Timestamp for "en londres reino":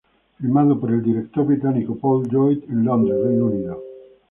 2.71-3.45